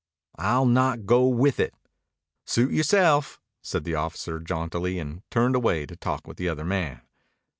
[0.39, 1.75] "I'll not go with it."
[2.43, 7.01] "Suit yourself," said the officer jauntily, and turned away to talk with the other man.